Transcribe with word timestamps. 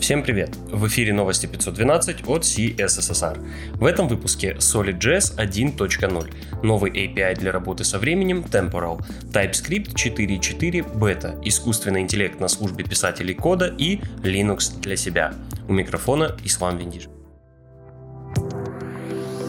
Всем 0.00 0.22
привет! 0.22 0.56
В 0.70 0.86
эфире 0.88 1.12
новости 1.14 1.46
512 1.46 2.28
от 2.28 2.42
CSSR. 2.42 3.38
В 3.74 3.84
этом 3.84 4.06
выпуске 4.06 4.52
SolidJS 4.58 5.36
1.0, 5.36 6.62
новый 6.62 6.90
API 6.90 7.34
для 7.36 7.52
работы 7.52 7.84
со 7.84 7.98
временем 7.98 8.44
Temporal, 8.50 9.00
TypeScript 9.32 9.94
4.4 9.94 10.98
Beta, 10.98 11.40
искусственный 11.44 12.02
интеллект 12.02 12.38
на 12.38 12.48
службе 12.48 12.84
писателей 12.84 13.34
кода 13.34 13.74
и 13.78 14.00
Linux 14.22 14.78
для 14.80 14.96
себя. 14.96 15.32
У 15.68 15.72
микрофона 15.72 16.36
Ислам 16.44 16.76
Виндиш. 16.76 17.08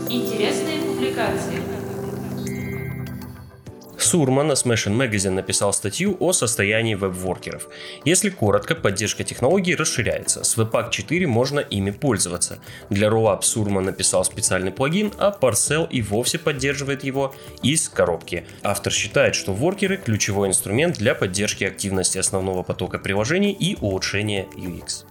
Интересные 0.09 0.81
публикации. 0.81 1.84
Сурма 4.15 4.43
на 4.43 4.53
Smashing 4.53 4.95
Magazine 4.95 5.31
написал 5.31 5.73
статью 5.73 6.15
о 6.21 6.31
состоянии 6.31 6.95
веб-воркеров. 6.95 7.67
Если 8.05 8.29
коротко, 8.29 8.73
поддержка 8.73 9.25
технологий 9.25 9.75
расширяется. 9.75 10.45
С 10.45 10.57
Webpack 10.57 10.89
4 10.89 11.27
можно 11.27 11.59
ими 11.59 11.91
пользоваться. 11.91 12.59
Для 12.89 13.09
Rollup 13.09 13.41
Сурма 13.41 13.81
написал 13.81 14.23
специальный 14.23 14.71
плагин, 14.71 15.11
а 15.17 15.37
Parcel 15.37 15.89
и 15.89 16.01
вовсе 16.01 16.39
поддерживает 16.39 17.03
его 17.03 17.35
из 17.61 17.89
коробки. 17.89 18.45
Автор 18.63 18.93
считает, 18.93 19.35
что 19.35 19.53
воркеры– 19.53 19.97
ключевой 20.05 20.47
инструмент 20.47 20.95
для 20.95 21.13
поддержки 21.13 21.65
активности 21.65 22.17
основного 22.17 22.63
потока 22.63 22.99
приложений 22.99 23.51
и 23.59 23.77
улучшения 23.81 24.47
UX. 24.55 25.03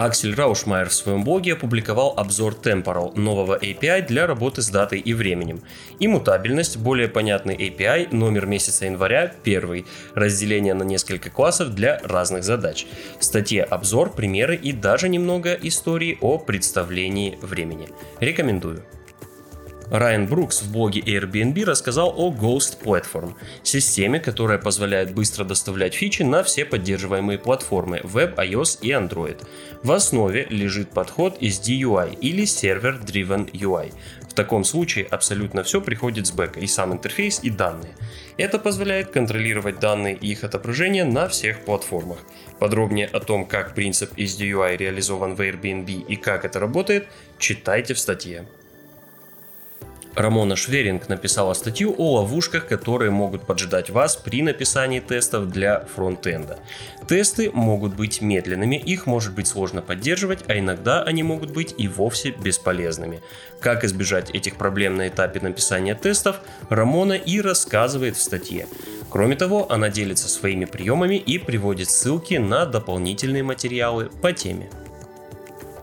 Аксель 0.00 0.34
Раушмайер 0.34 0.88
в 0.88 0.94
своем 0.94 1.24
блоге 1.24 1.52
опубликовал 1.52 2.14
обзор 2.16 2.54
Temporal, 2.54 3.14
нового 3.20 3.58
API 3.58 4.06
для 4.06 4.26
работы 4.26 4.62
с 4.62 4.70
датой 4.70 4.98
и 4.98 5.12
временем. 5.12 5.60
Иммутабельность, 5.98 6.78
более 6.78 7.06
понятный 7.06 7.54
API, 7.54 8.08
номер 8.10 8.46
месяца 8.46 8.86
января, 8.86 9.30
первый, 9.44 9.84
разделение 10.14 10.72
на 10.72 10.84
несколько 10.84 11.28
классов 11.28 11.74
для 11.74 12.00
разных 12.02 12.44
задач. 12.44 12.86
В 13.18 13.24
статье 13.24 13.62
обзор, 13.62 14.14
примеры 14.14 14.56
и 14.56 14.72
даже 14.72 15.10
немного 15.10 15.52
истории 15.52 16.16
о 16.22 16.38
представлении 16.38 17.38
времени. 17.42 17.90
Рекомендую. 18.20 18.82
Райан 19.90 20.28
Брукс 20.28 20.62
в 20.62 20.70
блоге 20.70 21.00
Airbnb 21.00 21.64
рассказал 21.64 22.14
о 22.16 22.32
Ghost 22.32 22.78
Platform, 22.80 23.34
системе, 23.64 24.20
которая 24.20 24.58
позволяет 24.58 25.12
быстро 25.12 25.44
доставлять 25.44 25.94
фичи 25.94 26.22
на 26.22 26.44
все 26.44 26.64
поддерживаемые 26.64 27.38
платформы 27.38 27.98
Web, 27.98 28.36
iOS 28.36 28.78
и 28.82 28.90
Android. 28.90 29.44
В 29.82 29.90
основе 29.90 30.46
лежит 30.48 30.90
подход 30.90 31.38
из 31.40 31.58
DUI 31.60 32.16
или 32.20 32.44
Server 32.44 33.04
Driven 33.04 33.50
UI. 33.50 33.92
В 34.28 34.34
таком 34.34 34.62
случае 34.62 35.06
абсолютно 35.06 35.64
все 35.64 35.80
приходит 35.80 36.28
с 36.28 36.30
бэка, 36.30 36.60
и 36.60 36.68
сам 36.68 36.92
интерфейс, 36.92 37.40
и 37.42 37.50
данные. 37.50 37.96
Это 38.36 38.60
позволяет 38.60 39.10
контролировать 39.10 39.80
данные 39.80 40.16
и 40.16 40.28
их 40.28 40.44
отображение 40.44 41.04
на 41.04 41.26
всех 41.26 41.64
платформах. 41.64 42.18
Подробнее 42.60 43.08
о 43.08 43.18
том, 43.18 43.44
как 43.44 43.74
принцип 43.74 44.12
из 44.16 44.40
DUI 44.40 44.76
реализован 44.76 45.34
в 45.34 45.40
Airbnb 45.40 46.06
и 46.06 46.14
как 46.14 46.44
это 46.44 46.60
работает, 46.60 47.08
читайте 47.38 47.94
в 47.94 47.98
статье. 47.98 48.46
Рамона 50.14 50.56
Шверинг 50.56 51.08
написала 51.08 51.54
статью 51.54 51.94
о 51.96 52.16
ловушках, 52.16 52.66
которые 52.66 53.10
могут 53.10 53.46
поджидать 53.46 53.90
вас 53.90 54.16
при 54.16 54.42
написании 54.42 55.00
тестов 55.00 55.48
для 55.48 55.80
фронтенда. 55.94 56.58
Тесты 57.08 57.50
могут 57.52 57.94
быть 57.94 58.20
медленными, 58.20 58.76
их 58.76 59.06
может 59.06 59.34
быть 59.34 59.46
сложно 59.46 59.82
поддерживать, 59.82 60.44
а 60.48 60.58
иногда 60.58 61.02
они 61.02 61.22
могут 61.22 61.50
быть 61.50 61.74
и 61.78 61.88
вовсе 61.88 62.30
бесполезными. 62.30 63.20
Как 63.60 63.84
избежать 63.84 64.30
этих 64.30 64.56
проблем 64.56 64.96
на 64.96 65.08
этапе 65.08 65.40
написания 65.40 65.94
тестов, 65.94 66.40
Рамона 66.68 67.14
и 67.14 67.40
рассказывает 67.40 68.16
в 68.16 68.22
статье. 68.22 68.66
Кроме 69.10 69.36
того, 69.36 69.70
она 69.70 69.88
делится 69.88 70.28
своими 70.28 70.66
приемами 70.66 71.16
и 71.16 71.38
приводит 71.38 71.90
ссылки 71.90 72.34
на 72.34 72.64
дополнительные 72.64 73.42
материалы 73.42 74.10
по 74.22 74.32
теме. 74.32 74.70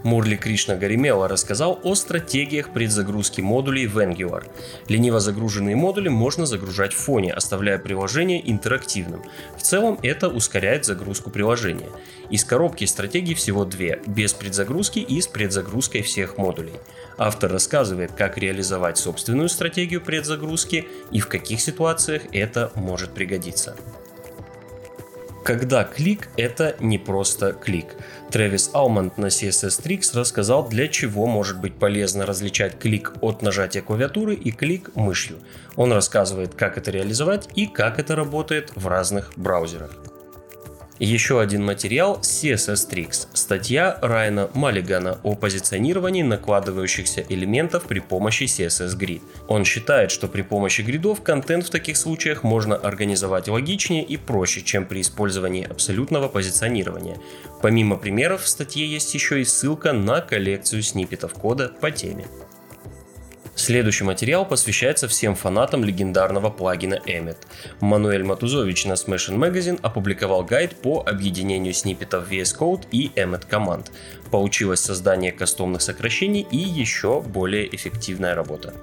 Мурли 0.08 0.38
Кришна 0.38 0.76
Гаримела 0.76 1.28
рассказал 1.28 1.82
о 1.84 1.94
стратегиях 1.94 2.70
предзагрузки 2.70 3.42
модулей 3.42 3.88
в 3.88 3.98
Angular. 3.98 4.46
Лениво 4.88 5.20
загруженные 5.20 5.76
модули 5.76 6.08
можно 6.08 6.46
загружать 6.46 6.94
в 6.94 6.98
фоне, 6.98 7.34
оставляя 7.34 7.78
приложение 7.78 8.50
интерактивным. 8.50 9.22
В 9.58 9.62
целом 9.64 10.00
это 10.02 10.30
ускоряет 10.30 10.86
загрузку 10.86 11.30
приложения. 11.30 11.90
Из 12.30 12.46
коробки 12.46 12.86
стратегий 12.86 13.34
всего 13.34 13.66
две, 13.66 14.00
без 14.08 14.34
предзагрузки 14.34 15.00
и 15.00 15.20
с 15.20 15.28
предзагрузкой 15.28 16.04
всех 16.04 16.38
модулей. 16.38 16.80
Автор 17.18 17.52
рассказывает, 17.52 18.14
как 18.14 18.38
реализовать 18.38 18.98
собственную 18.98 19.50
стратегию 19.50 20.00
предзагрузки 20.00 20.88
и 21.12 21.20
в 21.20 21.28
каких 21.28 21.60
ситуациях 21.60 22.22
это 22.32 22.72
может 22.76 23.12
пригодиться 23.12 23.76
когда 25.48 25.86
клик 25.86 26.28
это 26.36 26.76
не 26.82 26.98
просто 26.98 27.54
клик. 27.54 27.96
Трэвис 28.32 28.70
Алмонд 28.74 29.18
на 29.18 29.28
CSS 29.28 29.82
Tricks 29.82 30.14
рассказал, 30.14 30.68
для 30.68 30.90
чего 30.90 31.26
может 31.26 31.62
быть 31.62 31.76
полезно 31.76 32.26
различать 32.26 32.78
клик 32.78 33.14
от 33.22 33.42
нажатия 33.42 33.82
клавиатуры 33.82 34.36
и 34.36 34.52
клик 34.52 34.94
мышью. 34.96 35.38
Он 35.78 35.94
рассказывает, 35.94 36.54
как 36.54 36.78
это 36.78 36.92
реализовать 36.92 37.48
и 37.56 37.66
как 37.66 37.98
это 37.98 38.14
работает 38.18 38.74
в 38.76 38.88
разных 38.90 39.32
браузерах. 39.38 39.92
Еще 41.00 41.40
один 41.40 41.64
материал 41.64 42.20
CSS 42.24 42.90
Tricks. 42.90 43.28
Статья 43.34 44.00
Райана 44.02 44.50
Маллигана 44.56 45.20
о 45.22 45.36
позиционировании 45.36 46.24
накладывающихся 46.24 47.24
элементов 47.30 47.84
при 47.84 48.00
помощи 48.00 48.46
CSS 48.46 48.98
Grid. 48.98 49.22
Он 49.48 49.64
считает, 49.64 50.10
что 50.10 50.28
при 50.28 50.42
помощи 50.42 50.82
гридов 50.82 51.22
контент 51.22 51.68
в 51.68 51.70
таких 51.70 51.98
случаях 51.98 52.44
можно 52.44 52.76
организовать 52.76 53.48
логичнее 53.48 54.04
и 54.04 54.18
проще, 54.18 54.64
чем 54.64 54.88
при 54.88 55.02
использовании 55.02 55.70
абсолютного 55.70 56.30
позиционирования. 56.30 57.18
Помимо 57.62 57.98
примеров 57.98 58.42
в 58.42 58.48
статье 58.48 58.88
есть 58.88 59.14
еще 59.14 59.40
и 59.40 59.46
ссылка 59.46 59.94
на 59.94 60.22
коллекцию 60.22 60.82
сниппетов 60.82 61.36
кода 61.36 61.70
по 61.80 61.92
теме. 61.92 62.26
Следующий 63.68 64.06
материал 64.06 64.46
посвящается 64.46 65.10
всем 65.10 65.36
фанатам 65.36 65.84
легендарного 65.84 66.50
плагина 66.50 67.02
Emmet. 67.06 67.36
Мануэль 67.82 68.24
Матузович 68.24 68.86
на 68.86 68.94
Smashing 68.94 69.36
Magazine 69.36 69.78
опубликовал 69.82 70.46
гайд 70.46 70.74
по 70.78 71.04
объединению 71.06 71.74
сниппетов 71.74 72.32
VS 72.32 72.58
Code 72.58 72.86
и 72.94 73.12
Emmet 73.18 73.46
команд. 73.46 73.92
Получилось 74.32 74.80
создание 74.80 75.34
кастомных 75.34 75.82
сокращений 75.82 76.48
и 76.50 76.56
еще 76.56 77.20
более 77.20 77.68
эффективная 77.76 78.36
работа. 78.36 78.74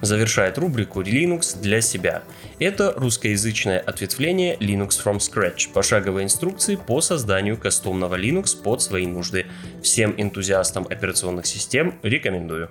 Завершает 0.00 0.56
рубрику 0.56 1.02
Linux 1.02 1.60
для 1.60 1.80
себя. 1.80 2.22
Это 2.60 2.94
русскоязычное 2.96 3.80
ответвление 3.80 4.54
Linux 4.58 4.90
from 5.04 5.18
Scratch, 5.18 5.72
пошаговые 5.72 6.26
инструкции 6.26 6.76
по 6.76 7.00
созданию 7.00 7.56
кастомного 7.56 8.14
Linux 8.14 8.56
под 8.56 8.82
свои 8.82 9.08
нужды. 9.08 9.46
Всем 9.82 10.14
энтузиастам 10.16 10.86
операционных 10.88 11.46
систем 11.46 11.98
рекомендую. 12.04 12.70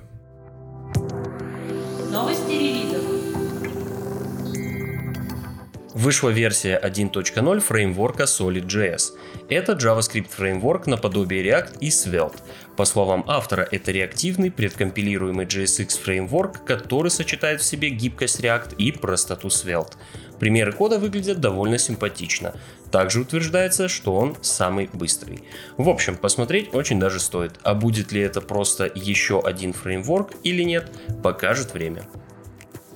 Вышла 6.06 6.30
версия 6.30 6.80
1.0 6.84 7.60
фреймворка 7.62 8.26
SolidJS. 8.26 9.14
Это 9.50 9.72
JavaScript 9.72 10.30
фреймворк 10.30 10.86
наподобие 10.86 11.44
React 11.44 11.80
и 11.80 11.90
Svelte. 11.90 12.38
По 12.78 12.86
словам 12.86 13.24
автора, 13.26 13.68
это 13.72 13.92
реактивный 13.92 14.52
предкомпилируемый 14.52 15.48
JSX 15.48 16.00
фреймворк, 16.00 16.64
который 16.64 17.10
сочетает 17.10 17.62
в 17.62 17.66
себе 17.66 17.90
гибкость 17.90 18.40
React 18.40 18.76
и 18.76 18.92
простоту 18.92 19.48
Svelte. 19.48 19.94
Примеры 20.40 20.74
кода 20.74 21.00
выглядят 21.00 21.40
довольно 21.40 21.80
симпатично. 21.80 22.54
Также 22.92 23.22
утверждается, 23.22 23.88
что 23.88 24.16
он 24.16 24.38
самый 24.44 24.92
быстрый. 24.94 25.42
В 25.78 25.90
общем, 25.90 26.18
посмотреть 26.18 26.72
очень 26.76 27.00
даже 27.00 27.20
стоит. 27.20 27.54
А 27.64 27.74
будет 27.74 28.12
ли 28.12 28.22
это 28.22 28.42
просто 28.42 28.92
еще 28.94 29.42
один 29.42 29.74
фреймворк 29.74 30.34
или 30.44 30.62
нет, 30.62 30.92
покажет 31.24 31.74
время. 31.74 32.04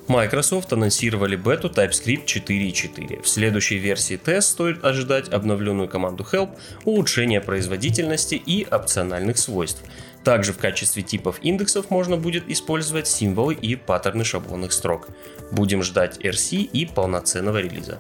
Microsoft 0.09 0.74
анонсировали 0.74 1.36
бету 1.36 1.70
TypeScript 1.70 2.25
4.4. 2.25 3.22
В 3.22 3.30
следующей 3.30 3.78
версии 3.78 4.18
тест 4.18 4.50
стоит 4.50 4.84
ожидать 4.84 5.30
обновленную 5.30 5.88
команду 5.88 6.25
Help, 6.31 6.58
улучшение 6.84 7.42
производительности 7.42 8.34
и 8.34 8.66
опциональных 8.66 9.38
свойств. 9.38 9.84
Также 10.24 10.51
в 10.51 10.57
качестве 10.57 11.04
типов 11.04 11.38
индексов 11.44 11.92
можно 11.92 12.18
будет 12.18 12.50
использовать 12.50 13.07
символы 13.07 13.54
и 13.54 13.75
паттерны 13.75 14.24
шаблонных 14.24 14.74
строк. 14.74 15.10
Будем 15.51 15.84
ждать 15.84 16.18
RC 16.18 16.57
и 16.57 16.88
полноценного 16.88 17.60
релиза. 17.60 18.00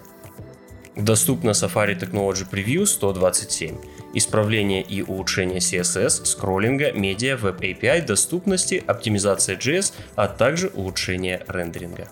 Доступно 0.95 1.51
Safari 1.51 1.95
Technology 1.95 2.43
Preview 2.49 2.87
127. 2.87 3.77
Исправление 4.13 4.81
и 4.81 5.01
улучшение 5.01 5.59
CSS, 5.59 6.25
скроллинга, 6.25 6.91
медиа, 6.91 7.37
Web 7.37 7.59
API, 7.59 8.05
доступности, 8.05 8.83
оптимизация 8.85 9.55
JS, 9.55 9.93
а 10.15 10.27
также 10.27 10.69
улучшение 10.73 11.43
рендеринга. 11.47 12.09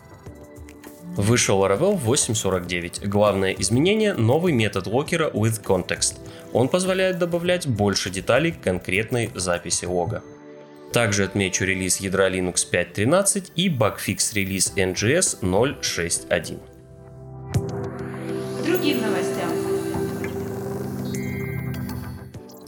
Вышел 1.15 1.63
Laravel 1.63 1.99
8.49. 1.99 3.07
Главное 3.07 3.53
изменение– 3.53 4.13
новый 4.15 4.53
метод 4.53 4.85
локера 4.85 5.29
with 5.29 5.63
context. 5.63 6.15
Он 6.53 6.67
позволяет 6.67 7.17
добавлять 7.17 7.67
больше 7.67 8.11
деталей 8.11 8.51
к 8.51 8.61
конкретной 8.61 9.31
записи 9.33 9.85
лога. 9.85 10.21
Также 10.93 11.23
отмечу 11.23 11.65
релиз 11.65 11.97
ядра 11.97 12.29
Linux 12.29 12.67
5.13 12.71 13.51
и 13.55 13.69
багфикс 13.69 14.33
релиз 14.33 14.73
NGS 14.75 15.41
0.6.1 15.41 16.59
другим 18.67 19.01
новостям. 19.01 19.76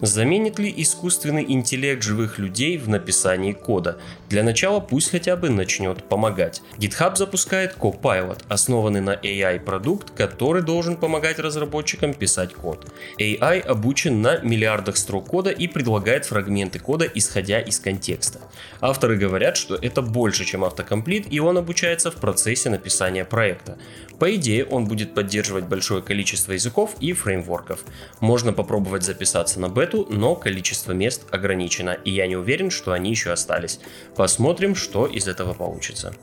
Заменит 0.01 0.59
ли 0.59 0.73
искусственный 0.77 1.43
интеллект 1.45 2.01
живых 2.03 2.39
людей 2.39 2.77
в 2.77 2.87
написании 2.87 3.51
кода? 3.51 3.99
Для 4.29 4.43
начала 4.43 4.79
пусть 4.79 5.11
хотя 5.11 5.35
бы 5.35 5.49
начнет 5.49 6.05
помогать. 6.05 6.61
GitHub 6.77 7.17
запускает 7.17 7.75
Copilot, 7.77 8.43
основанный 8.47 9.01
на 9.01 9.15
AI 9.15 9.59
продукт, 9.59 10.11
который 10.11 10.61
должен 10.61 10.95
помогать 10.95 11.37
разработчикам 11.37 12.13
писать 12.13 12.53
код. 12.53 12.87
AI 13.19 13.59
обучен 13.59 14.21
на 14.21 14.37
миллиардах 14.39 14.95
строк 14.95 15.27
кода 15.27 15.49
и 15.49 15.67
предлагает 15.67 16.25
фрагменты 16.25 16.79
кода, 16.79 17.05
исходя 17.05 17.59
из 17.59 17.79
контекста. 17.79 18.39
Авторы 18.79 19.17
говорят, 19.17 19.57
что 19.57 19.75
это 19.75 20.01
больше, 20.01 20.45
чем 20.45 20.63
автокомплит, 20.63 21.27
и 21.29 21.41
он 21.41 21.57
обучается 21.57 22.09
в 22.09 22.15
процессе 22.15 22.69
написания 22.69 23.25
проекта. 23.25 23.77
По 24.17 24.33
идее, 24.35 24.65
он 24.65 24.85
будет 24.85 25.13
поддерживать 25.13 25.65
большое 25.65 26.01
количество 26.01 26.53
языков 26.53 26.95
и 26.99 27.11
фреймворков. 27.13 27.79
Можно 28.19 28.53
попробовать 28.53 29.03
записаться 29.03 29.59
на 29.59 29.69
бету, 29.89 30.05
но 30.09 30.35
количество 30.35 30.91
мест 30.91 31.23
ограничено, 31.31 31.97
и 32.05 32.11
я 32.11 32.27
не 32.27 32.35
уверен, 32.35 32.69
что 32.69 32.91
они 32.91 33.09
еще 33.09 33.31
остались. 33.31 33.79
Посмотрим, 34.15 34.75
что 34.75 35.05
из 35.05 35.27
этого 35.27 35.53
получится. 35.53 36.13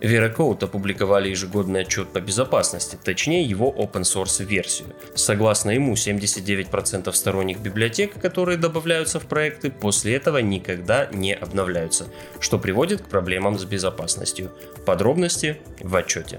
VeraCode 0.00 0.64
опубликовали 0.64 1.30
ежегодный 1.30 1.80
отчет 1.80 2.12
по 2.12 2.20
безопасности, 2.20 2.96
точнее 3.02 3.42
его 3.42 3.74
open 3.76 4.02
source 4.02 4.44
версию. 4.44 4.94
Согласно 5.16 5.70
ему, 5.70 5.94
79% 5.94 7.12
сторонних 7.12 7.58
библиотек, 7.58 8.20
которые 8.20 8.58
добавляются 8.58 9.18
в 9.18 9.26
проекты, 9.26 9.70
после 9.70 10.14
этого 10.14 10.38
никогда 10.38 11.08
не 11.12 11.34
обновляются, 11.34 12.06
что 12.38 12.60
приводит 12.60 13.02
к 13.02 13.08
проблемам 13.08 13.58
с 13.58 13.64
безопасностью. 13.64 14.52
Подробности 14.86 15.58
в 15.80 15.96
отчете. 15.96 16.38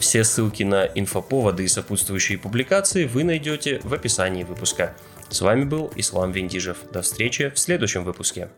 Все 0.00 0.24
ссылки 0.24 0.64
на 0.64 0.86
инфоповоды 0.86 1.62
и 1.62 1.68
сопутствующие 1.68 2.38
публикации 2.38 3.06
вы 3.06 3.22
найдете 3.22 3.80
в 3.84 3.94
описании 3.94 4.42
выпуска. 4.42 4.96
С 5.34 5.40
вами 5.40 5.64
был 5.64 5.90
Ислам 5.96 6.30
Вендижев. 6.30 6.76
До 6.92 7.02
встречи 7.02 7.50
в 7.50 7.58
следующем 7.58 8.04
выпуске. 8.04 8.50